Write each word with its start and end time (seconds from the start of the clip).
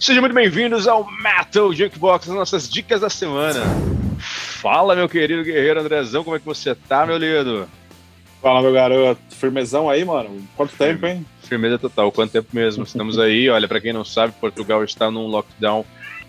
Sejam 0.00 0.22
muito 0.22 0.32
bem-vindos 0.32 0.88
ao 0.88 1.06
Metal 1.10 1.70
Junkbox, 1.74 2.30
as 2.30 2.34
nossas 2.34 2.70
dicas 2.70 3.02
da 3.02 3.10
semana. 3.10 3.60
Fala, 4.18 4.96
meu 4.96 5.06
querido 5.06 5.44
guerreiro 5.44 5.78
Andrezão, 5.78 6.24
como 6.24 6.34
é 6.34 6.38
que 6.38 6.46
você 6.46 6.74
tá, 6.74 7.04
meu 7.04 7.18
lindo? 7.18 7.68
Fala, 8.40 8.62
meu 8.62 8.72
garoto. 8.72 9.20
Firmezão 9.28 9.90
aí, 9.90 10.02
mano? 10.02 10.42
Quanto 10.56 10.74
Firme. 10.74 10.94
tempo, 10.94 11.06
hein? 11.06 11.26
Firmeza 11.42 11.78
total, 11.78 12.10
quanto 12.10 12.30
tempo 12.30 12.48
mesmo. 12.50 12.82
Estamos 12.82 13.18
aí, 13.18 13.46
olha, 13.50 13.68
para 13.68 13.78
quem 13.78 13.92
não 13.92 14.02
sabe, 14.02 14.32
Portugal 14.40 14.82
está 14.82 15.10
num 15.10 15.26
lockdown 15.26 15.84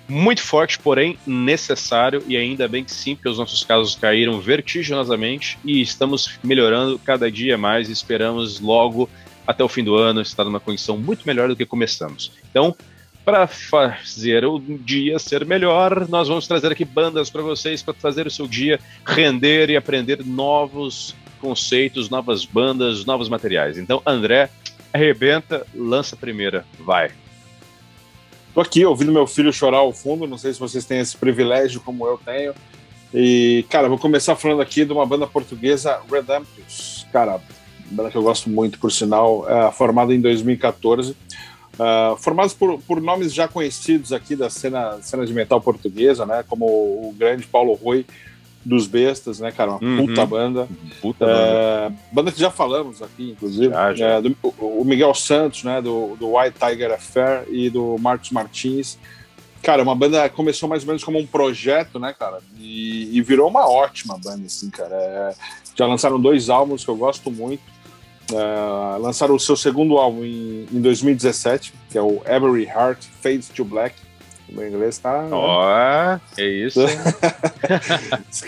muito 0.06 0.44
forte, 0.44 0.78
porém 0.78 1.18
necessário, 1.26 2.22
e 2.28 2.36
ainda 2.36 2.68
bem 2.68 2.84
que 2.84 2.92
sim, 2.92 3.16
porque 3.16 3.30
os 3.30 3.38
nossos 3.38 3.64
casos 3.64 3.96
caíram 3.96 4.42
vertiginosamente 4.42 5.58
e 5.64 5.80
estamos 5.80 6.38
melhorando 6.44 7.00
cada 7.00 7.32
dia 7.32 7.58
mais 7.58 7.88
e 7.88 7.94
esperamos 7.94 8.60
logo 8.60 9.10
até 9.48 9.64
o 9.64 9.70
fim 9.70 9.84
do 9.84 9.96
ano 9.96 10.22
estar 10.22 10.44
numa 10.44 10.60
condição 10.60 10.98
muito 10.98 11.26
melhor 11.26 11.48
do 11.48 11.56
que 11.56 11.66
começamos. 11.66 12.34
Então, 12.50 12.76
para 13.24 13.46
fazer 13.48 14.46
o 14.46 14.60
dia 14.60 15.20
ser 15.20 15.46
melhor, 15.46 16.08
nós 16.10 16.28
vamos 16.28 16.48
trazer 16.48 16.72
aqui 16.72 16.84
bandas 16.84 17.30
para 17.30 17.42
vocês 17.42 17.82
para 17.82 17.94
fazer 17.94 18.26
o 18.26 18.32
seu 18.32 18.48
dia 18.48 18.80
render 19.06 19.70
e 19.70 19.78
aprender 19.78 20.26
novos 20.26 21.16
conceitos, 21.40 22.10
novas 22.10 22.46
bandas, 22.46 23.06
novos 23.06 23.30
materiais. 23.30 23.78
Então, 23.78 24.02
André, 24.06 24.50
arrebenta, 24.94 25.66
lança 25.74 26.16
a 26.16 26.18
primeira, 26.18 26.66
vai. 26.80 27.12
Tô 28.54 28.62
aqui 28.62 28.84
ouvindo 28.86 29.12
meu 29.12 29.26
filho 29.26 29.54
chorar 29.54 29.78
ao 29.78 29.94
fundo, 29.94 30.28
não 30.28 30.38
sei 30.38 30.54
se 30.54 30.60
vocês 30.60 30.86
têm 30.86 31.00
esse 31.00 31.16
privilégio 31.16 31.80
como 31.82 32.06
eu 32.06 32.20
tenho. 32.24 32.54
E, 33.14 33.66
cara, 33.70 33.88
vou 33.88 33.98
começar 33.98 34.36
falando 34.36 34.62
aqui 34.62 34.84
de 34.84 34.92
uma 34.92 35.06
banda 35.06 35.28
portuguesa, 35.28 36.00
Redemptus. 36.12 37.06
Cara, 37.12 37.40
banda 37.90 38.10
que 38.10 38.18
eu 38.18 38.24
gosto 38.24 38.50
muito, 38.50 38.80
por 38.80 38.92
sinal, 38.92 39.46
é 39.50 39.72
formada 39.72 40.14
em 40.14 40.20
2014 40.20 41.16
Uh, 41.74 42.18
formados 42.18 42.54
por, 42.54 42.80
por 42.82 43.02
nomes 43.02 43.34
já 43.34 43.48
conhecidos 43.48 44.12
aqui 44.12 44.36
da 44.36 44.50
cena, 44.50 45.00
cena 45.02 45.26
de 45.26 45.34
metal 45.34 45.62
portuguesa, 45.62 46.26
né? 46.26 46.44
Como 46.48 46.66
o 46.66 47.16
grande 47.18 47.48
Paulo 47.48 47.74
Rui 47.74 48.06
dos 48.64 48.88
Bestas, 48.88 49.40
né, 49.40 49.52
cara? 49.52 49.72
Uma 49.72 49.82
uhum. 49.82 50.06
puta 50.08 50.26
banda. 50.26 50.68
Puta 51.02 51.26
banda. 51.26 51.90
Uh, 51.90 51.98
banda 52.12 52.32
que 52.32 52.40
já 52.40 52.52
falamos 52.52 53.02
aqui, 53.02 53.32
inclusive. 53.32 53.74
Já, 53.74 53.94
já. 53.94 54.08
É, 54.08 54.22
do, 54.22 54.36
o 54.60 54.84
Miguel 54.86 55.14
Santos, 55.14 55.64
né? 55.64 55.82
Do, 55.82 56.16
do 56.18 56.38
White 56.38 56.58
Tiger 56.60 56.92
Affair 56.92 57.46
e 57.50 57.70
do 57.70 57.98
Marcos 57.98 58.32
Martins. 58.32 58.98
Cara, 59.62 59.84
uma 59.84 59.96
banda 59.96 60.28
começou 60.30 60.68
mais 60.68 60.84
ou 60.84 60.88
menos 60.88 61.04
como 61.04 61.20
um 61.20 61.26
projeto, 61.26 62.00
né, 62.00 62.14
cara? 62.18 62.40
E, 62.60 63.16
e 63.16 63.22
virou 63.22 63.48
uma 63.48 63.70
ótima 63.70 64.18
banda, 64.18 64.46
assim, 64.46 64.70
cara. 64.70 64.96
É, 64.96 65.36
já 65.76 65.86
lançaram 65.86 66.20
dois 66.20 66.50
álbuns 66.50 66.84
que 66.84 66.90
eu 66.90 66.96
gosto 66.96 67.32
muito. 67.32 67.62
Uh, 68.32 68.98
lançaram 69.00 69.36
o 69.36 69.40
seu 69.40 69.58
segundo 69.58 69.98
álbum 69.98 70.24
em, 70.24 70.66
em 70.72 70.82
2017, 70.82 71.74
que 71.90 71.98
é 71.98 72.02
o 72.02 72.22
Every 72.26 72.64
Heart 72.66 73.06
Fades 73.22 73.50
to 73.50 73.66
Black. 73.66 73.96
O 74.48 74.56
meu 74.56 74.68
inglês 74.68 74.98
tá. 74.98 75.24
Né? 75.24 75.30
Ó, 75.32 75.66
né? 75.66 76.22
oh, 76.38 76.42
é 76.42 76.46
isso. 76.46 76.80
os, 78.32 78.44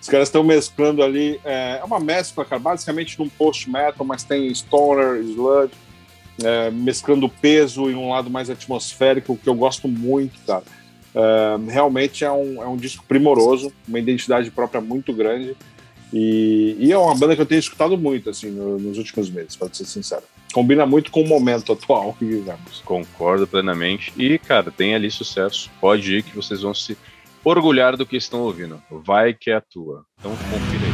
os, 0.00 0.08
caras 0.08 0.28
estão 0.28 0.42
mesclando 0.42 1.02
ali. 1.02 1.40
É, 1.44 1.78
é, 1.80 1.84
uma 1.84 2.00
mescla, 2.00 2.44
cara, 2.44 2.60
basicamente 2.60 3.18
num 3.18 3.28
post-metal, 3.28 4.06
mas 4.06 4.24
tem 4.24 4.52
stoner, 4.54 5.20
sludge, 5.22 5.74
é, 6.42 6.70
mesclando 6.70 7.28
peso 7.28 7.90
em 7.90 7.94
um 7.94 8.10
lado 8.10 8.30
mais 8.30 8.50
atmosférico, 8.50 9.36
que 9.36 9.48
eu 9.48 9.54
gosto 9.54 9.88
muito, 9.88 10.38
cara. 10.46 10.64
É, 11.14 11.70
realmente 11.70 12.24
é 12.24 12.32
um, 12.32 12.62
é 12.62 12.66
um 12.66 12.76
disco 12.76 13.04
primoroso, 13.06 13.72
uma 13.86 13.98
identidade 13.98 14.50
própria 14.50 14.80
muito 14.80 15.12
grande. 15.12 15.56
E, 16.16 16.76
e, 16.78 16.92
é 16.92 16.96
uma 16.96 17.14
banda 17.16 17.34
que 17.34 17.42
eu 17.42 17.46
tenho 17.46 17.58
escutado 17.58 17.98
muito, 17.98 18.30
assim, 18.30 18.48
no, 18.48 18.78
nos 18.78 18.98
últimos 18.98 19.28
meses, 19.28 19.56
para 19.56 19.72
ser 19.74 19.84
sincero. 19.84 20.22
Combina 20.52 20.86
muito 20.86 21.10
com 21.10 21.22
o 21.22 21.28
momento 21.28 21.72
atual 21.72 22.14
que 22.16 22.24
vivemos. 22.24 22.80
Concordo 22.84 23.48
plenamente. 23.48 24.12
E, 24.16 24.38
cara, 24.38 24.70
tem 24.70 24.94
ali 24.94 25.10
sucesso. 25.10 25.68
Pode 25.80 26.18
ir 26.18 26.22
que 26.22 26.36
vocês 26.36 26.62
vão 26.62 26.72
se 26.72 26.96
orgulhar 27.44 27.96
do 27.96 28.06
que 28.06 28.16
estão 28.16 28.42
ouvindo. 28.42 28.80
Vai 28.88 29.34
que 29.34 29.50
é 29.50 29.56
a 29.56 29.60
tua. 29.60 30.04
Então, 30.20 30.30
confira 30.36 30.86
aí. 30.86 30.93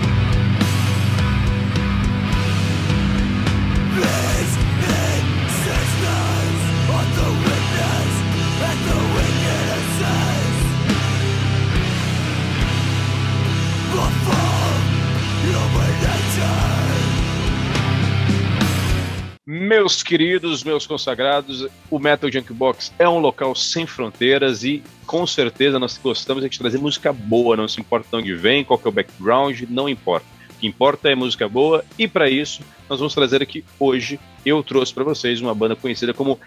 Meus 19.70 20.02
queridos, 20.02 20.64
meus 20.64 20.84
consagrados, 20.84 21.64
o 21.88 22.00
Metal 22.00 22.28
Junkbox 22.28 22.92
é 22.98 23.08
um 23.08 23.20
local 23.20 23.54
sem 23.54 23.86
fronteiras 23.86 24.64
e 24.64 24.82
com 25.06 25.24
certeza 25.24 25.78
nós 25.78 25.96
gostamos 25.96 26.42
de 26.42 26.58
trazer 26.58 26.78
música 26.78 27.12
boa, 27.12 27.56
não 27.56 27.68
se 27.68 27.80
importa 27.80 28.08
de 28.10 28.16
onde 28.16 28.34
vem, 28.34 28.64
qual 28.64 28.80
é 28.84 28.88
o 28.88 28.90
background, 28.90 29.62
não 29.70 29.88
importa. 29.88 30.26
O 30.50 30.54
que 30.54 30.66
importa 30.66 31.08
é 31.08 31.14
música 31.14 31.48
boa 31.48 31.84
e 31.96 32.08
para 32.08 32.28
isso 32.28 32.64
nós 32.88 32.98
vamos 32.98 33.14
trazer 33.14 33.42
aqui 33.42 33.64
hoje, 33.78 34.18
eu 34.44 34.60
trouxe 34.60 34.92
para 34.92 35.04
vocês 35.04 35.40
uma 35.40 35.54
banda 35.54 35.76
conhecida 35.76 36.12
como 36.12 36.40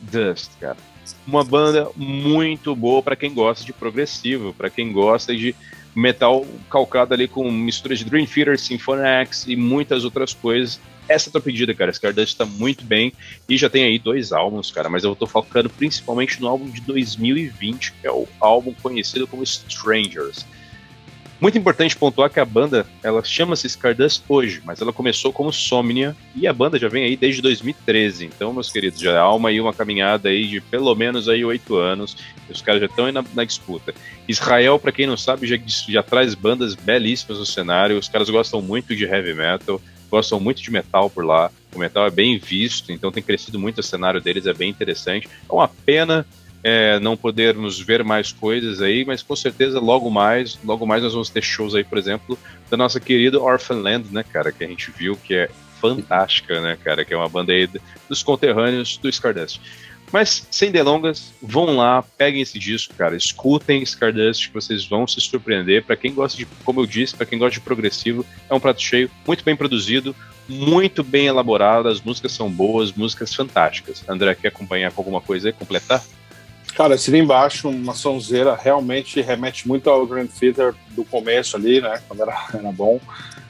Dust, 0.00 0.52
cara. 0.60 0.76
Uma 1.26 1.42
banda 1.42 1.90
muito 1.96 2.76
boa 2.76 3.02
para 3.02 3.16
quem 3.16 3.34
gosta 3.34 3.64
de 3.64 3.72
progressivo, 3.72 4.54
para 4.54 4.70
quem 4.70 4.92
gosta 4.92 5.34
de 5.34 5.56
metal 5.94 6.46
calcado 6.70 7.14
ali 7.14 7.28
com 7.28 7.50
mistura 7.50 7.94
de 7.94 8.04
Dream 8.04 8.26
Theater, 8.26 8.58
Symphony 8.58 9.02
X 9.02 9.46
e 9.46 9.56
muitas 9.56 10.04
outras 10.04 10.32
coisas 10.32 10.80
essa 11.08 11.28
é 11.28 11.30
a 11.30 11.32
tua 11.32 11.40
pedida, 11.40 11.74
cara. 11.74 11.90
Stardust 11.90 12.36
tá 12.36 12.44
muito 12.44 12.84
bem 12.84 13.12
e 13.48 13.56
já 13.56 13.68
tem 13.68 13.84
aí 13.84 13.98
dois 13.98 14.32
álbuns, 14.32 14.70
cara, 14.70 14.88
mas 14.88 15.04
eu 15.04 15.14
tô 15.14 15.26
focando 15.26 15.68
principalmente 15.68 16.40
no 16.40 16.48
álbum 16.48 16.68
de 16.70 16.80
2020, 16.80 17.92
que 18.00 18.06
é 18.06 18.10
o 18.10 18.26
álbum 18.40 18.74
conhecido 18.82 19.26
como 19.26 19.42
Strangers. 19.42 20.46
Muito 21.42 21.58
importante 21.58 21.96
pontuar 21.96 22.30
que 22.30 22.38
a 22.38 22.44
banda, 22.44 22.86
ela 23.02 23.24
chama-se 23.24 23.66
Stardust 23.66 24.22
hoje, 24.28 24.62
mas 24.64 24.80
ela 24.80 24.92
começou 24.92 25.32
como 25.32 25.52
Somnia 25.52 26.14
e 26.36 26.46
a 26.46 26.52
banda 26.52 26.78
já 26.78 26.86
vem 26.86 27.02
aí 27.02 27.16
desde 27.16 27.42
2013. 27.42 28.26
Então, 28.26 28.52
meus 28.52 28.70
queridos, 28.70 29.00
já 29.00 29.18
há 29.18 29.34
uma, 29.34 29.48
aí 29.48 29.60
uma 29.60 29.74
caminhada 29.74 30.28
aí 30.28 30.46
de 30.46 30.60
pelo 30.60 30.94
menos 30.94 31.28
aí 31.28 31.44
oito 31.44 31.74
anos. 31.74 32.16
os 32.48 32.62
caras 32.62 32.80
já 32.80 32.86
estão 32.86 33.06
aí 33.06 33.12
na, 33.12 33.24
na, 33.34 33.42
disputa. 33.42 33.92
Israel, 34.28 34.78
para 34.78 34.92
quem 34.92 35.04
não 35.04 35.16
sabe, 35.16 35.48
já, 35.48 35.58
já 35.88 36.00
traz 36.00 36.32
bandas 36.36 36.76
belíssimas 36.76 37.40
no 37.40 37.44
cenário. 37.44 37.98
Os 37.98 38.08
caras 38.08 38.30
gostam 38.30 38.62
muito 38.62 38.94
de 38.94 39.02
heavy 39.04 39.34
metal 39.34 39.82
gostam 40.08 40.38
muito 40.38 40.62
de 40.62 40.70
metal 40.70 41.08
por 41.08 41.24
lá. 41.24 41.50
O 41.74 41.78
metal 41.78 42.06
é 42.06 42.10
bem 42.10 42.38
visto, 42.38 42.92
então 42.92 43.10
tem 43.10 43.22
crescido 43.22 43.58
muito 43.58 43.78
o 43.78 43.82
cenário 43.82 44.20
deles, 44.20 44.44
é 44.44 44.52
bem 44.52 44.68
interessante. 44.68 45.26
É 45.26 45.52
uma 45.52 45.66
pena 45.66 46.26
é, 46.62 46.98
não 47.00 47.16
podermos 47.16 47.80
ver 47.80 48.04
mais 48.04 48.30
coisas 48.30 48.80
aí, 48.80 49.04
mas 49.04 49.22
com 49.22 49.34
certeza 49.34 49.80
logo 49.80 50.10
mais, 50.10 50.58
logo 50.64 50.86
mais 50.86 51.02
nós 51.02 51.12
vamos 51.12 51.28
ter 51.28 51.42
shows 51.42 51.74
aí, 51.74 51.82
por 51.82 51.98
exemplo, 51.98 52.38
da 52.70 52.76
nossa 52.76 53.00
querida 53.00 53.40
Orphanland, 53.40 54.06
né, 54.12 54.22
cara, 54.22 54.52
que 54.52 54.64
a 54.64 54.68
gente 54.68 54.90
viu 54.90 55.16
que 55.16 55.34
é 55.34 55.50
fantástica, 55.80 56.60
né, 56.60 56.78
cara, 56.82 57.04
que 57.04 57.12
é 57.12 57.16
uma 57.16 57.28
banda 57.28 57.52
aí 57.52 57.68
dos 58.08 58.22
conterrâneos 58.22 58.96
do 58.96 59.08
Stardust. 59.08 59.60
Mas, 60.12 60.46
sem 60.50 60.70
delongas, 60.70 61.32
vão 61.40 61.76
lá, 61.76 62.04
peguem 62.18 62.42
esse 62.42 62.58
disco, 62.58 62.94
cara, 62.94 63.16
escutem 63.16 63.82
Stardust, 63.82 64.48
que 64.48 64.54
vocês 64.54 64.84
vão 64.84 65.06
se 65.06 65.18
surpreender. 65.22 65.84
Para 65.84 65.96
quem 65.96 66.12
gosta 66.12 66.36
de, 66.36 66.46
como 66.64 66.80
eu 66.82 66.86
disse, 66.86 67.16
para 67.16 67.24
quem 67.24 67.38
gosta 67.38 67.54
de 67.54 67.60
progressivo, 67.60 68.24
é 68.48 68.54
um 68.54 68.60
prato 68.60 68.82
cheio, 68.82 69.10
muito 69.26 69.42
bem 69.42 69.56
produzido, 69.56 70.14
muito 70.46 71.02
bem 71.02 71.26
elaborado, 71.26 71.88
as 71.88 72.00
músicas 72.00 72.32
são 72.32 72.50
boas, 72.50 72.92
músicas 72.92 73.34
fantásticas. 73.34 74.04
André, 74.06 74.34
quer 74.34 74.48
acompanhar 74.48 74.92
com 74.92 75.00
alguma 75.00 75.20
coisa 75.20 75.48
aí, 75.48 75.52
completar? 75.52 76.02
Cara, 76.76 76.94
esse 76.94 77.14
embaixo, 77.16 77.68
uma 77.68 77.94
sonzeira, 77.94 78.54
realmente 78.54 79.20
remete 79.20 79.68
muito 79.68 79.90
ao 79.90 80.06
Grand 80.06 80.26
Theater 80.26 80.74
do 80.90 81.04
começo 81.04 81.56
ali, 81.56 81.80
né? 81.80 82.00
Quando 82.08 82.22
era, 82.22 82.46
era 82.54 82.72
bom. 82.72 83.00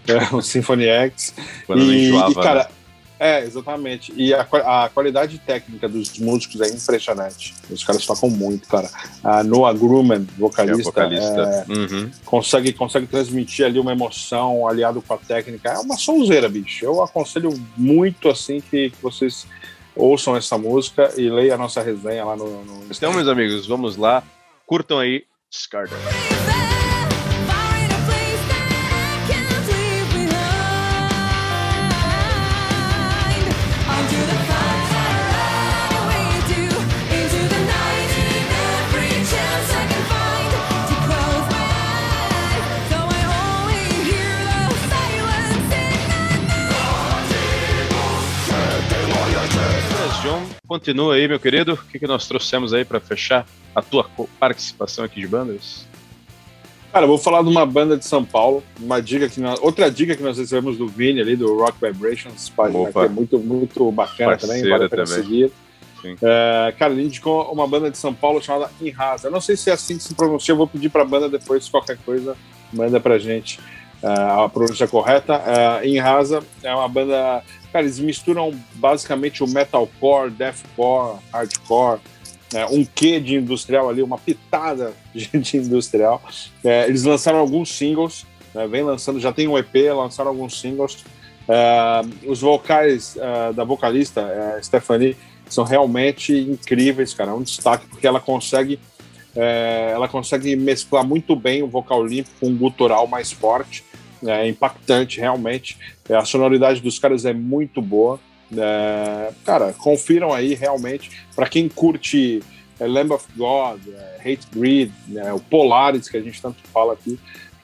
É, 0.06 0.34
o 0.34 0.42
Symphony 0.42 0.86
X. 0.86 1.34
Quando 1.66 1.92
e, 1.92 2.08
enjoava, 2.08 2.30
e, 2.30 2.34
cara, 2.34 2.62
né? 2.64 2.82
É, 3.22 3.44
exatamente. 3.44 4.12
E 4.16 4.34
a, 4.34 4.40
a, 4.40 4.90
qualidade 4.92 5.38
técnica 5.38 5.88
dos 5.88 6.18
músicos 6.18 6.60
é 6.60 6.66
impressionante. 6.68 7.54
Os 7.70 7.84
caras 7.84 8.04
tocam 8.04 8.28
muito, 8.28 8.66
cara. 8.66 8.90
A 9.22 9.44
Noah 9.44 9.72
Grumman, 9.78 10.26
vocalista, 10.36 10.80
é 10.80 10.82
vocalista. 10.82 11.40
É, 11.40 11.72
uhum. 11.72 12.10
consegue, 12.25 12.72
consegue 12.72 13.06
transmitir 13.06 13.64
ali 13.64 13.78
uma 13.78 13.92
emoção 13.92 14.66
aliado 14.66 15.00
com 15.00 15.14
a 15.14 15.18
técnica. 15.18 15.70
É 15.70 15.78
uma 15.78 15.96
sonzeira, 15.96 16.48
bicho. 16.48 16.84
Eu 16.84 17.00
aconselho 17.00 17.54
muito 17.76 18.28
assim 18.28 18.60
que, 18.60 18.90
que 18.90 19.00
vocês 19.00 19.46
ouçam 19.94 20.36
essa 20.36 20.56
música 20.58 21.12
e 21.16 21.28
leiam 21.28 21.54
a 21.54 21.58
nossa 21.58 21.82
resenha 21.82 22.24
lá 22.24 22.36
no, 22.36 22.64
no... 22.64 22.84
Então, 22.90 23.12
meus 23.12 23.28
amigos, 23.28 23.66
vamos 23.66 23.96
lá. 23.96 24.22
Curtam 24.66 24.98
aí 24.98 25.24
Scarter. 25.50 25.98
Continua 50.67 51.17
aí, 51.17 51.26
meu 51.26 51.41
querido. 51.41 51.75
O 51.75 51.76
que, 51.76 51.99
que 51.99 52.06
nós 52.06 52.26
trouxemos 52.26 52.73
aí 52.73 52.85
para 52.85 53.00
fechar 53.00 53.47
a 53.75 53.82
tua 53.82 54.09
participação 54.38 55.05
aqui 55.05 55.20
de 55.20 55.26
bandas? 55.26 55.87
Cara, 56.93 57.06
vou 57.06 57.19
falar 57.19 57.43
de 57.43 57.49
uma 57.49 57.64
banda 57.64 57.97
de 57.97 58.05
São 58.05 58.25
Paulo, 58.25 58.62
uma 58.79 59.00
dica 59.00 59.29
que 59.29 59.41
nós, 59.41 59.59
outra 59.62 59.91
dica 59.91 60.14
que 60.14 60.23
nós 60.23 60.37
recebemos 60.37 60.76
do 60.76 60.87
Vini 60.87 61.20
ali, 61.20 61.35
do 61.35 61.56
Rock 61.56 61.79
Vibrations, 61.81 62.50
página 62.50 62.93
que 62.93 62.99
é 62.99 63.09
muito, 63.09 63.38
muito 63.38 63.91
bacana 63.91 64.32
Parceira 64.32 64.88
também, 64.88 64.99
vale 64.99 65.06
seguir. 65.06 65.47
Uh, 66.05 66.76
cara, 66.79 66.93
ele 66.93 67.05
indicou 67.05 67.50
uma 67.50 67.67
banda 67.67 67.91
de 67.91 67.97
São 67.97 68.12
Paulo 68.12 68.43
chamada 68.43 68.70
Inrasa. 68.81 69.29
Eu 69.29 69.32
não 69.32 69.41
sei 69.41 69.56
se 69.56 69.70
é 69.70 69.73
assim 69.73 69.97
que 69.97 70.03
se 70.03 70.14
pronuncia, 70.14 70.53
eu 70.53 70.56
vou 70.56 70.67
pedir 70.67 70.91
pra 70.91 71.05
banda 71.05 71.29
depois, 71.29 71.69
qualquer 71.69 71.97
coisa, 72.05 72.37
manda 72.73 73.00
pra 73.00 73.19
gente 73.19 73.59
a 74.02 74.49
pronúncia 74.49 74.87
correta. 74.88 75.38
Uh, 75.38 75.87
Inrasa 75.87 76.43
é 76.62 76.75
uma 76.75 76.88
banda. 76.88 77.43
Cara, 77.72 77.84
eles 77.84 77.99
misturam 77.99 78.52
basicamente 78.75 79.43
o 79.43 79.46
metalcore, 79.46 80.31
deathcore, 80.31 81.19
hardcore, 81.32 82.00
é, 82.52 82.66
um 82.66 82.84
quê 82.84 83.19
de 83.19 83.37
industrial 83.37 83.88
ali, 83.88 84.02
uma 84.02 84.19
pitada 84.19 84.93
de, 85.14 85.56
industrial. 85.56 86.22
É, 86.62 86.87
eles 86.87 87.04
lançaram 87.04 87.38
alguns 87.38 87.70
singles, 87.70 88.26
né, 88.54 88.66
vem 88.66 88.82
lançando, 88.82 89.19
já 89.19 89.32
tem 89.32 89.49
um 89.49 89.56
EP, 89.56 89.75
lançaram 89.94 90.31
alguns 90.31 90.60
singles. 90.60 91.04
É, 91.49 92.02
os 92.28 92.40
vocais 92.40 93.16
é, 93.16 93.52
da 93.52 93.64
vocalista, 93.64 94.20
é, 94.20 94.62
Stephanie, 94.62 95.16
são 95.49 95.64
realmente 95.64 96.34
incríveis, 96.34 97.14
cara. 97.14 97.31
É 97.31 97.34
um 97.34 97.43
destaque 97.43 97.87
porque 97.87 98.06
ela 98.06 98.20
consegue 98.20 98.78
é, 99.34 99.93
ela 99.94 100.08
consegue 100.08 100.54
mesclar 100.56 101.06
muito 101.06 101.34
bem 101.34 101.62
o 101.62 101.66
vocal 101.66 102.04
limpo 102.04 102.28
com 102.38 102.49
o 102.49 102.54
gutural 102.54 103.06
mais 103.06 103.32
forte. 103.32 103.82
É 104.24 104.48
impactante, 104.48 105.19
realmente. 105.19 105.78
É, 106.08 106.14
a 106.14 106.24
sonoridade 106.24 106.80
dos 106.80 106.98
caras 106.98 107.24
é 107.24 107.32
muito 107.32 107.80
boa. 107.82 108.20
É, 108.56 109.32
cara, 109.44 109.72
confiram 109.72 110.32
aí 110.32 110.54
realmente. 110.54 111.10
Para 111.34 111.48
quem 111.48 111.69
curte 111.69 112.42
é, 112.78 112.86
Lamb 112.86 113.12
of 113.12 113.26
God, 113.36 113.80
é, 113.88 114.16
Hate 114.20 114.46
Breed, 114.52 114.92
né, 115.08 115.32
o 115.32 115.40
Polaris, 115.40 116.08
que 116.08 116.16
a 116.16 116.22
gente 116.22 116.40
tanto 116.40 116.58
fala 116.72 116.92
aqui, 116.92 117.19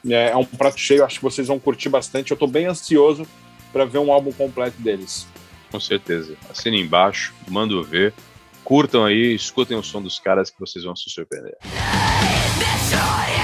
é, 0.08 0.31
é 0.31 0.37
um 0.37 0.44
prato 0.44 0.78
cheio. 0.78 1.05
Acho 1.05 1.19
que 1.19 1.25
vocês 1.25 1.49
vão 1.49 1.58
curtir 1.58 1.88
bastante. 1.88 2.31
Eu 2.31 2.34
estou 2.34 2.49
bem 2.49 2.66
ansioso 2.66 3.26
para 3.72 3.84
ver 3.84 3.99
um 3.99 4.12
álbum 4.12 4.32
completo 4.32 4.81
deles. 4.81 5.26
Com 5.70 5.78
certeza. 5.78 6.37
Assinem 6.49 6.82
embaixo, 6.82 7.34
mando 7.49 7.82
ver. 7.84 8.14
Curtam 8.64 9.04
aí, 9.04 9.34
escutem 9.34 9.76
o 9.76 9.82
som 9.82 10.02
dos 10.02 10.19
caras 10.19 10.50
que 10.50 10.58
vocês 10.58 10.84
vão 10.84 10.96
se 10.96 11.11
surpreender. 11.11 11.56
Então 12.87 13.38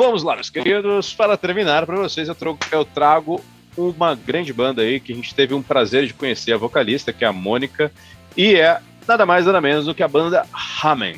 vamos 0.00 0.22
lá, 0.22 0.34
meus 0.34 0.48
queridos. 0.48 1.12
Para 1.12 1.36
terminar, 1.36 1.84
para 1.84 1.96
vocês, 1.96 2.26
eu 2.26 2.34
trago, 2.34 2.58
eu 2.72 2.84
trago 2.86 3.44
uma 3.76 4.14
grande 4.14 4.50
banda 4.50 4.80
aí 4.80 4.98
que 4.98 5.12
a 5.12 5.14
gente 5.14 5.34
teve 5.34 5.52
um 5.52 5.60
prazer 5.60 6.06
de 6.06 6.14
conhecer 6.14 6.54
a 6.54 6.56
vocalista, 6.56 7.12
que 7.12 7.22
é 7.22 7.28
a 7.28 7.32
Mônica, 7.34 7.92
e 8.34 8.54
é 8.54 8.80
nada 9.06 9.26
mais 9.26 9.44
nada 9.44 9.60
menos 9.60 9.84
do 9.84 9.94
que 9.94 10.02
a 10.02 10.08
banda 10.08 10.46
Hamen. 10.82 11.16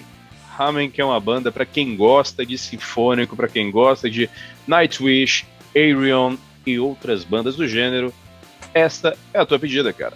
Hamen, 0.58 0.90
que 0.90 1.00
é 1.00 1.05
uma 1.05 1.20
banda 1.20 1.52
para 1.52 1.64
quem 1.64 1.94
gosta 1.94 2.44
de 2.44 2.58
sinfônico, 2.58 3.37
para 3.37 3.46
quem 3.46 3.70
gosta 3.70 4.11
de 4.11 4.29
Nightwish, 4.67 5.46
Arion 5.76 6.35
e 6.67 6.81
outras 6.81 7.23
bandas 7.23 7.55
do 7.55 7.69
gênero. 7.69 8.12
Esta 8.75 9.17
é 9.32 9.38
a 9.38 9.46
tua 9.46 9.61
pedida, 9.61 9.93
cara. 9.93 10.14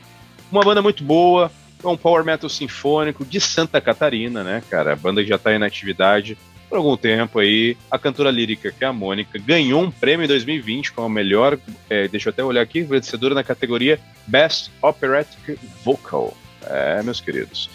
Uma 0.50 0.62
banda 0.62 0.82
muito 0.82 1.04
boa, 1.04 1.52
é 1.84 1.86
um 1.86 1.96
power 1.96 2.24
metal 2.24 2.50
sinfônico 2.50 3.24
de 3.24 3.40
Santa 3.40 3.80
Catarina, 3.80 4.42
né, 4.42 4.60
cara? 4.68 4.94
A 4.94 4.96
banda 4.96 5.24
já 5.24 5.36
está 5.36 5.54
em 5.54 5.62
atividade 5.62 6.36
por 6.68 6.78
algum 6.78 6.96
tempo 6.96 7.38
aí, 7.38 7.76
a 7.90 7.98
cantora 7.98 8.30
lírica, 8.30 8.70
que 8.70 8.84
é 8.84 8.86
a 8.86 8.92
Mônica, 8.92 9.38
ganhou 9.38 9.82
um 9.82 9.90
prêmio 9.90 10.24
em 10.24 10.28
2020 10.28 10.92
como 10.92 11.06
a 11.06 11.10
melhor, 11.10 11.58
é, 11.88 12.08
deixa 12.08 12.28
eu 12.28 12.32
até 12.32 12.44
olhar 12.44 12.62
aqui, 12.62 12.82
vencedora 12.82 13.34
na 13.34 13.44
categoria 13.44 14.00
Best 14.26 14.70
Operatic 14.82 15.58
Vocal. 15.84 16.36
É, 16.62 17.02
meus 17.02 17.20
queridos. 17.20 17.70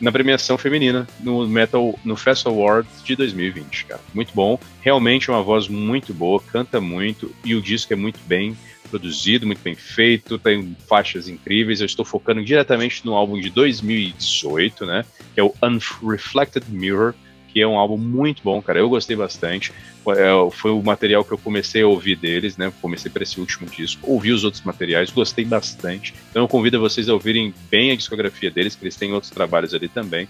Na 0.00 0.10
premiação 0.10 0.56
feminina, 0.56 1.06
no 1.20 1.46
Metal, 1.46 1.98
no 2.04 2.16
Fest 2.16 2.46
Awards 2.46 3.02
de 3.04 3.14
2020, 3.16 3.84
cara. 3.84 4.00
Muito 4.14 4.32
bom. 4.34 4.58
Realmente 4.80 5.30
uma 5.30 5.42
voz 5.42 5.68
muito 5.68 6.14
boa, 6.14 6.40
canta 6.40 6.80
muito 6.80 7.34
e 7.44 7.54
o 7.54 7.60
disco 7.60 7.92
é 7.92 7.96
muito 7.96 8.18
bem 8.26 8.56
produzido, 8.90 9.46
muito 9.46 9.62
bem 9.62 9.74
feito, 9.74 10.38
tem 10.38 10.76
faixas 10.88 11.28
incríveis. 11.28 11.80
Eu 11.80 11.86
estou 11.86 12.04
focando 12.04 12.42
diretamente 12.42 13.04
no 13.04 13.14
álbum 13.14 13.38
de 13.38 13.50
2018, 13.50 14.86
né? 14.86 15.04
Que 15.34 15.40
é 15.40 15.44
o 15.44 15.54
Unreflected 15.62 16.66
Mirror 16.70 17.14
que 17.52 17.60
é 17.60 17.66
um 17.66 17.78
álbum 17.78 17.96
muito 17.96 18.42
bom, 18.42 18.60
cara. 18.62 18.78
Eu 18.78 18.88
gostei 18.88 19.16
bastante. 19.16 19.72
É, 20.08 20.50
foi 20.52 20.70
o 20.70 20.82
material 20.82 21.24
que 21.24 21.32
eu 21.32 21.38
comecei 21.38 21.82
a 21.82 21.86
ouvir 21.86 22.16
deles, 22.16 22.56
né? 22.56 22.72
Comecei 22.80 23.10
para 23.10 23.22
esse 23.22 23.38
último 23.38 23.68
disco, 23.68 24.10
ouvi 24.10 24.32
os 24.32 24.44
outros 24.44 24.62
materiais, 24.62 25.10
gostei 25.10 25.44
bastante. 25.44 26.14
Então 26.30 26.42
eu 26.42 26.48
convido 26.48 26.80
vocês 26.80 27.08
a 27.08 27.12
ouvirem 27.12 27.52
bem 27.70 27.90
a 27.90 27.96
discografia 27.96 28.50
deles, 28.50 28.74
que 28.74 28.84
eles 28.84 28.96
têm 28.96 29.12
outros 29.12 29.30
trabalhos 29.30 29.74
ali 29.74 29.88
também. 29.88 30.28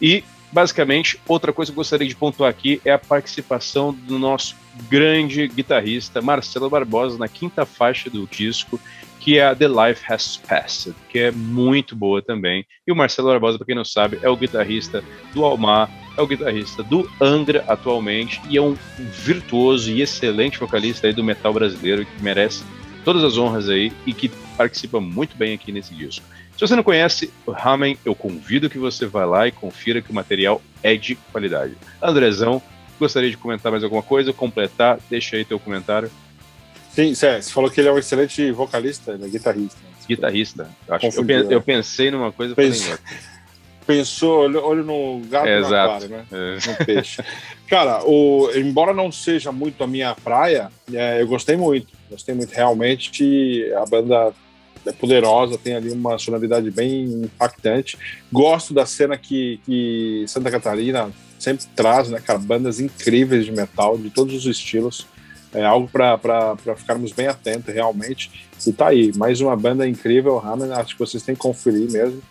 E 0.00 0.24
basicamente, 0.50 1.18
outra 1.26 1.52
coisa 1.52 1.70
que 1.70 1.74
eu 1.74 1.80
gostaria 1.80 2.08
de 2.08 2.16
pontuar 2.16 2.50
aqui 2.50 2.80
é 2.84 2.92
a 2.92 2.98
participação 2.98 3.92
do 3.92 4.18
nosso 4.18 4.56
grande 4.88 5.46
guitarrista 5.48 6.22
Marcelo 6.22 6.70
Barbosa 6.70 7.18
na 7.18 7.28
quinta 7.28 7.66
faixa 7.66 8.08
do 8.08 8.26
disco, 8.26 8.80
que 9.20 9.38
é 9.38 9.46
a 9.46 9.54
The 9.54 9.68
Life 9.68 10.12
Has 10.12 10.36
Passed, 10.36 10.94
que 11.08 11.18
é 11.18 11.30
muito 11.30 11.94
boa 11.94 12.20
também. 12.20 12.66
E 12.86 12.92
o 12.92 12.96
Marcelo 12.96 13.28
Barbosa, 13.28 13.56
para 13.56 13.66
quem 13.66 13.74
não 13.74 13.84
sabe, 13.84 14.18
é 14.22 14.28
o 14.28 14.36
guitarrista 14.36 15.04
do 15.32 15.44
Almar, 15.44 15.88
é 16.16 16.22
o 16.22 16.26
guitarrista 16.26 16.82
do 16.82 17.10
Angra 17.20 17.64
atualmente 17.68 18.40
e 18.48 18.56
é 18.56 18.62
um 18.62 18.76
virtuoso 18.98 19.90
e 19.90 20.02
excelente 20.02 20.58
vocalista 20.58 21.06
aí 21.06 21.12
do 21.12 21.24
metal 21.24 21.52
brasileiro 21.52 22.04
que 22.04 22.22
merece 22.22 22.64
todas 23.04 23.24
as 23.24 23.36
honras 23.36 23.68
aí 23.68 23.92
e 24.06 24.12
que 24.12 24.28
participa 24.56 25.00
muito 25.00 25.36
bem 25.36 25.54
aqui 25.54 25.72
nesse 25.72 25.94
disco. 25.94 26.24
Se 26.52 26.60
você 26.60 26.76
não 26.76 26.82
conhece 26.82 27.32
o 27.46 27.50
Ramen, 27.50 27.98
eu 28.04 28.14
convido 28.14 28.70
que 28.70 28.78
você 28.78 29.06
vá 29.06 29.24
lá 29.24 29.48
e 29.48 29.52
confira 29.52 30.00
que 30.00 30.10
o 30.10 30.14
material 30.14 30.62
é 30.82 30.94
de 30.96 31.14
qualidade. 31.14 31.74
Andrezão, 32.00 32.62
gostaria 32.98 33.30
de 33.30 33.36
comentar 33.36 33.72
mais 33.72 33.82
alguma 33.82 34.02
coisa, 34.02 34.32
completar? 34.32 34.98
Deixa 35.10 35.36
aí 35.36 35.44
teu 35.44 35.58
comentário. 35.58 36.10
Sim, 36.90 37.14
você 37.14 37.42
falou 37.42 37.70
que 37.70 37.80
ele 37.80 37.88
é 37.88 37.92
um 37.92 37.98
excelente 37.98 38.52
vocalista, 38.52 39.16
né? 39.16 39.26
guitarrista. 39.28 39.80
Guitarrista. 40.06 40.68
Eu, 40.86 40.94
acho, 40.94 41.06
eu, 41.06 41.50
eu, 41.50 41.62
pensei 41.62 42.10
numa 42.10 42.30
coisa 42.30 42.54
Pense, 42.54 42.92
Pensou, 43.86 44.40
olho, 44.40 44.64
olho 44.64 44.84
no 44.84 45.20
gato 45.28 45.46
é, 45.46 45.60
na 45.60 45.84
aquário, 45.84 46.08
né? 46.08 46.24
É. 46.30 46.70
No 46.70 46.86
peixe. 46.86 47.22
Cara, 47.68 48.04
o, 48.04 48.50
embora 48.54 48.92
não 48.92 49.10
seja 49.10 49.50
muito 49.50 49.82
a 49.82 49.86
minha 49.86 50.14
praia, 50.14 50.70
é, 50.92 51.20
eu 51.20 51.26
gostei 51.26 51.56
muito. 51.56 51.88
Gostei 52.10 52.34
muito. 52.34 52.52
Realmente, 52.52 53.72
a 53.74 53.84
banda 53.86 54.32
é 54.86 54.92
poderosa, 54.92 55.58
tem 55.58 55.74
ali 55.74 55.90
uma 55.90 56.18
sonoridade 56.18 56.70
bem 56.70 57.04
impactante. 57.04 57.98
Gosto 58.32 58.74
da 58.74 58.84
cena 58.86 59.16
que, 59.16 59.60
que 59.64 60.24
Santa 60.28 60.50
Catarina 60.50 61.10
sempre 61.38 61.64
traz, 61.74 62.08
né, 62.08 62.20
cara? 62.20 62.38
Bandas 62.38 62.78
incríveis 62.78 63.44
de 63.44 63.52
metal, 63.52 63.98
de 63.98 64.10
todos 64.10 64.34
os 64.34 64.46
estilos. 64.46 65.06
É 65.54 65.64
algo 65.64 65.88
para 65.88 66.56
ficarmos 66.76 67.12
bem 67.12 67.26
atentos, 67.26 67.72
realmente. 67.74 68.48
E 68.66 68.72
tá 68.72 68.88
aí, 68.88 69.12
mais 69.16 69.40
uma 69.40 69.54
banda 69.56 69.86
incrível, 69.86 70.38
Hammer. 70.38 70.72
Acho 70.72 70.94
que 70.94 71.00
vocês 71.00 71.22
têm 71.22 71.34
que 71.34 71.40
conferir 71.40 71.90
mesmo. 71.90 72.22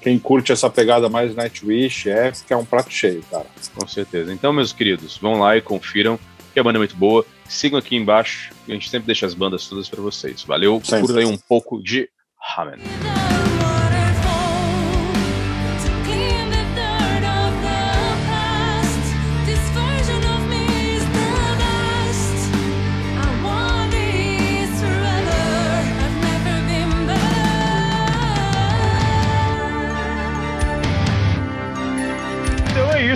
Quem 0.00 0.18
curte 0.18 0.52
essa 0.52 0.70
pegada 0.70 1.08
mais 1.08 1.34
Nightwish 1.34 2.08
é 2.08 2.32
que 2.46 2.52
é 2.52 2.56
um 2.56 2.64
prato 2.64 2.90
cheio, 2.90 3.22
cara. 3.30 3.46
Com 3.74 3.86
certeza. 3.86 4.32
Então, 4.32 4.52
meus 4.52 4.72
queridos, 4.72 5.18
vão 5.18 5.38
lá 5.38 5.56
e 5.56 5.60
confiram 5.60 6.18
que 6.52 6.58
a 6.58 6.62
banda 6.62 6.78
é 6.78 6.80
muito 6.80 6.96
boa. 6.96 7.24
Sigam 7.48 7.78
aqui 7.78 7.96
embaixo, 7.96 8.52
a 8.68 8.72
gente 8.72 8.88
sempre 8.88 9.06
deixa 9.06 9.26
as 9.26 9.34
bandas 9.34 9.66
todas 9.68 9.88
para 9.88 10.00
vocês. 10.00 10.42
Valeu, 10.42 10.80
curta 10.80 11.18
aí 11.18 11.26
um 11.26 11.36
pouco 11.36 11.82
de 11.82 12.08
Hammer. 12.56 12.78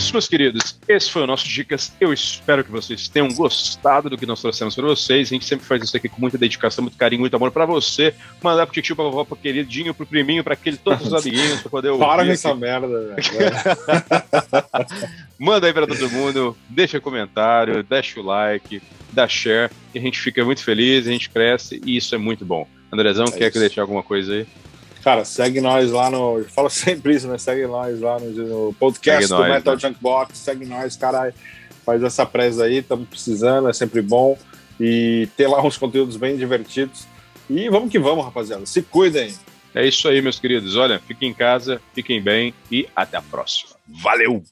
Isso, 0.05 0.13
meus 0.13 0.29
queridos. 0.29 0.79
Esse 0.87 1.11
foi 1.11 1.23
o 1.23 1.27
nosso 1.27 1.49
Dicas. 1.49 1.91
Eu 1.99 2.13
espero 2.13 2.63
que 2.63 2.71
vocês 2.71 3.09
tenham 3.09 3.29
gostado 3.29 4.11
do 4.11 4.19
que 4.19 4.27
nós 4.27 4.41
trouxemos 4.41 4.75
para 4.75 4.85
vocês. 4.85 5.29
A 5.29 5.35
gente 5.35 5.47
sempre 5.47 5.65
faz 5.65 5.83
isso 5.83 5.97
aqui 5.97 6.11
com 6.11 6.21
muita 6.21 6.37
dedicação, 6.37 6.83
muito 6.83 6.99
carinho, 6.99 7.21
muito 7.21 7.35
amor 7.35 7.51
para 7.51 7.65
você. 7.65 8.15
Mandar 8.43 8.67
pro 8.67 8.83
tio, 8.83 8.95
pra 8.95 9.07
vovó, 9.07 9.25
pro 9.25 9.35
queridinho, 9.35 9.95
pro 9.95 10.05
priminho, 10.05 10.45
para 10.45 10.53
aquele, 10.53 10.77
todos 10.77 11.07
os 11.07 11.15
amiguinhos, 11.15 11.63
para 11.63 11.71
poder 11.71 11.89
ouvir. 11.89 12.05
Para 12.05 12.25
com 12.25 12.31
essa 12.31 12.55
merda, 12.55 12.87
velho. 12.87 13.15
Manda 15.39 15.67
aí 15.67 15.73
para 15.73 15.87
todo 15.87 16.11
mundo, 16.11 16.57
deixa 16.69 17.01
comentário, 17.01 17.83
deixa 17.83 18.21
o 18.21 18.23
like, 18.23 18.83
dá 19.11 19.27
share, 19.27 19.71
e 19.95 19.99
a 19.99 20.03
gente 20.03 20.21
fica 20.21 20.45
muito 20.45 20.63
feliz, 20.63 21.07
a 21.07 21.11
gente 21.11 21.31
cresce 21.31 21.81
e 21.85 21.97
isso 21.97 22.15
é 22.15 22.19
muito 22.19 22.45
bom. 22.45 22.69
Andrezão, 22.93 23.27
é 23.27 23.31
quer 23.31 23.51
que 23.51 23.59
deixar 23.59 23.83
alguma 23.83 24.03
coisa 24.03 24.35
aí? 24.35 24.47
Cara, 25.05 25.23
segue 25.23 25.61
nós 25.61 25.91
lá 25.91 26.09
no. 26.09 26.39
Eu 26.39 26.47
falo 26.47 26.71
sempre 26.71 27.15
isso, 27.15 27.29
né? 27.29 27.37
Segue 27.37 27.67
nós 27.67 28.01
lá 28.01 28.19
no, 28.19 28.31
no 28.31 28.73
podcast 28.73 29.27
segue 29.27 29.35
do 29.35 29.39
nós, 29.39 29.55
Metal 29.55 29.75
né? 29.75 29.81
Junk 29.81 29.99
Box. 30.01 30.39
Segue 30.39 30.65
nós, 30.65 30.97
caralho. 30.97 31.35
Faz 31.85 32.03
essa 32.03 32.25
presa 32.25 32.65
aí, 32.65 32.79
estamos 32.79 33.07
precisando, 33.07 33.69
é 33.69 33.73
sempre 33.75 34.01
bom. 34.01 34.39
E 34.81 35.29
ter 35.37 35.47
lá 35.47 35.63
uns 35.63 35.77
conteúdos 35.77 36.17
bem 36.17 36.39
divertidos. 36.39 37.07
E 37.51 37.69
vamos 37.69 37.91
que 37.91 37.99
vamos, 37.99 38.25
rapaziada. 38.25 38.65
Se 38.65 38.81
cuidem. 38.81 39.35
É 39.75 39.87
isso 39.87 40.09
aí, 40.09 40.23
meus 40.23 40.41
queridos. 40.41 40.75
Olha, 40.77 40.99
fiquem 40.99 41.31
em 41.31 41.35
casa, 41.35 41.83
fiquem 41.93 42.23
bem 42.23 42.55
e 42.73 42.89
até 42.97 43.19
a 43.19 43.23
próxima. 43.23 43.73
Valeu! 43.87 44.43